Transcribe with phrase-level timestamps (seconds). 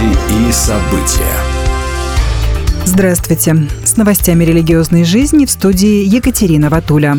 [0.00, 1.34] Новости и события.
[2.84, 3.68] Здравствуйте.
[3.84, 7.18] С новостями религиозной жизни в студии Екатерина Ватуля.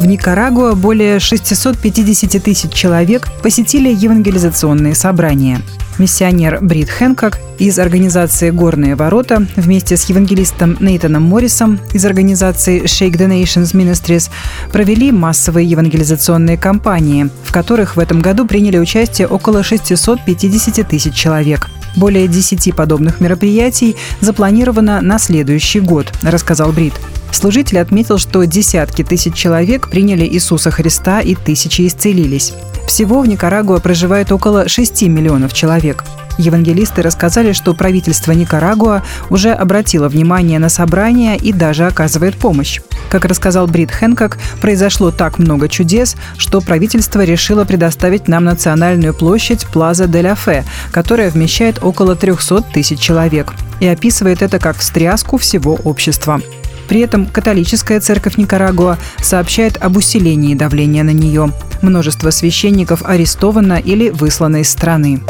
[0.00, 5.60] В Никарагуа более 650 тысяч человек посетили евангелизационные собрания.
[5.98, 13.16] Миссионер Брит Хэнкок из организации «Горные ворота» вместе с евангелистом Нейтаном Моррисом из организации Shake
[13.16, 14.30] the Nations Ministries
[14.72, 21.70] провели массовые евангелизационные кампании, в которых в этом году приняли участие около 650 тысяч человек.
[21.96, 26.94] Более 10 подобных мероприятий запланировано на следующий год, рассказал Брит.
[27.32, 32.52] Служитель отметил, что десятки тысяч человек приняли Иисуса Христа и тысячи исцелились.
[32.86, 36.04] Всего в Никарагуа проживает около 6 миллионов человек.
[36.38, 42.80] Евангелисты рассказали, что правительство Никарагуа уже обратило внимание на собрания и даже оказывает помощь.
[43.08, 49.66] Как рассказал Брит Хэнкок, произошло так много чудес, что правительство решило предоставить нам национальную площадь
[49.66, 55.36] Плаза де ля Фе, которая вмещает около 300 тысяч человек, и описывает это как встряску
[55.38, 56.40] всего общества.
[56.88, 61.52] При этом католическая церковь Никарагуа сообщает об усилении давления на нее.
[61.82, 65.20] Множество священников арестовано или выслано из страны.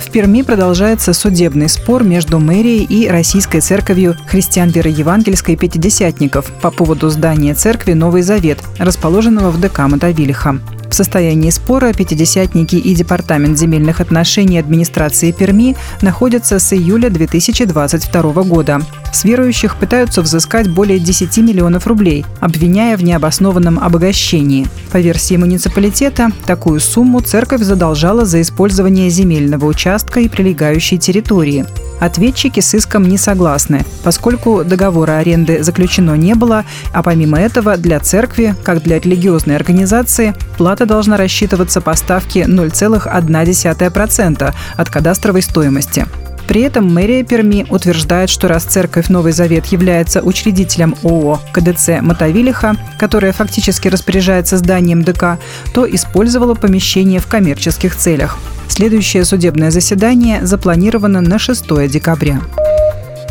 [0.00, 6.70] В Перми продолжается судебный спор между мэрией и Российской церковью христиан веры евангельской пятидесятников по
[6.70, 10.60] поводу здания церкви «Новый Завет», расположенного в ДК Мотовилиха.
[10.90, 18.80] В состоянии спора пятидесятники и Департамент земельных отношений администрации Перми находятся с июля 2022 года.
[19.12, 24.66] С верующих пытаются взыскать более 10 миллионов рублей, обвиняя в необоснованном обогащении.
[24.90, 31.66] По версии муниципалитета, такую сумму церковь задолжала за использование земельного участка и прилегающей территории.
[32.00, 38.00] Ответчики с иском не согласны, поскольку договора аренды заключено не было, а помимо этого для
[38.00, 46.06] церкви, как для религиозной организации, плата должна рассчитываться по ставке 0,1% от кадастровой стоимости.
[46.48, 52.74] При этом мэрия Перми утверждает, что раз церковь Новый Завет является учредителем ООО КДЦ Мотовилиха,
[52.98, 55.38] которая фактически распоряжается зданием ДК,
[55.74, 58.38] то использовала помещение в коммерческих целях.
[58.66, 62.40] Следующее судебное заседание запланировано на 6 декабря.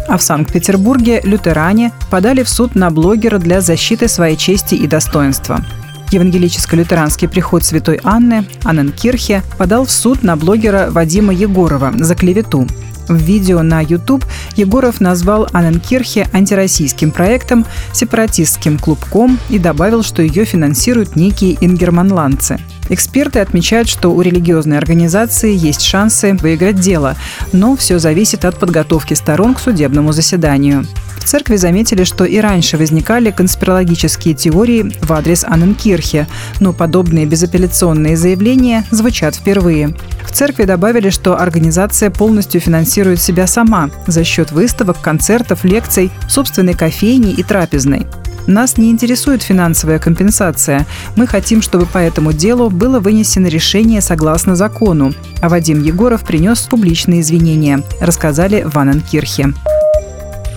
[0.08, 5.66] А в Санкт-Петербурге лютеране подали в суд на блогера для защиты своей чести и достоинства.
[6.12, 12.68] Евангелическо-лютеранский приход Святой Анны, Анненкирхе, подал в суд на блогера Вадима Егорова за клевету.
[13.08, 14.26] В видео на YouTube
[14.56, 22.60] Егоров назвал Анненкирхе антироссийским проектом, сепаратистским клубком и добавил, что ее финансируют некие ингерманландцы.
[22.90, 27.16] Эксперты отмечают, что у религиозной организации есть шансы выиграть дело,
[27.52, 30.86] но все зависит от подготовки сторон к судебному заседанию.
[31.18, 36.26] В церкви заметили, что и раньше возникали конспирологические теории в адрес Анненкирхе,
[36.62, 39.94] но подобные безапелляционные заявления звучат впервые.
[40.26, 46.74] В церкви добавили, что организация полностью финансирует себя сама за счет выставок, концертов, лекций, собственной
[46.74, 48.08] кофейни и трапезной.
[48.48, 50.86] Нас не интересует финансовая компенсация.
[51.18, 55.14] Мы хотим, чтобы по этому делу было вынесено решение согласно закону.
[55.42, 59.54] А Вадим Егоров принес публичные извинения, рассказали в Анненкирхе.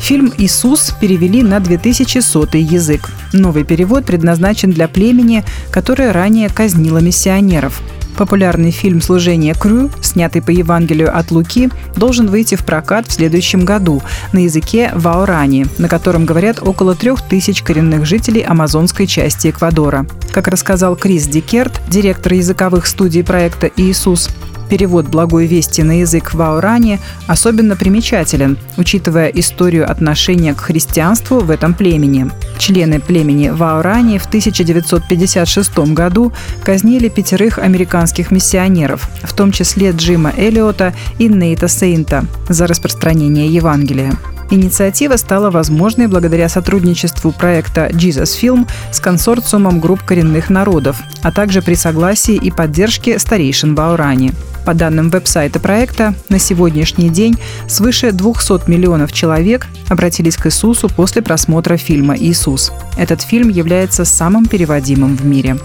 [0.00, 3.10] Фильм «Иисус» перевели на 2100 язык.
[3.32, 7.82] Новый перевод предназначен для племени, которое ранее казнило миссионеров.
[8.16, 13.64] Популярный фильм «Служение Крю», снятый по Евангелию от Луки, должен выйти в прокат в следующем
[13.64, 20.06] году на языке ваорани, на котором говорят около трех тысяч коренных жителей амазонской части Эквадора.
[20.32, 24.28] Как рассказал Крис Дикерт, директор языковых студий проекта «Иисус»,
[24.70, 31.74] перевод «Благой вести» на язык Ваурани особенно примечателен, учитывая историю отношения к христианству в этом
[31.74, 32.30] племени.
[32.58, 36.32] Члены племени Ваурани в 1956 году
[36.62, 44.12] казнили пятерых американских миссионеров, в том числе Джима Эллиота и Нейта Сейнта, за распространение Евангелия.
[44.52, 51.62] Инициатива стала возможной благодаря сотрудничеству проекта Jesus Film с консорциумом групп коренных народов, а также
[51.62, 54.32] при согласии и поддержке старейшин Баурани.
[54.64, 61.22] По данным веб-сайта проекта, на сегодняшний день свыше 200 миллионов человек обратились к Иисусу после
[61.22, 62.72] просмотра фильма «Иисус».
[62.96, 65.56] Этот фильм является самым переводимым в мире.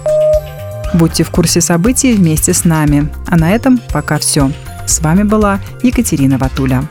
[0.94, 3.08] Будьте в курсе событий вместе с нами.
[3.26, 4.50] А на этом пока все.
[4.86, 6.84] С вами была Екатерина Ватуля.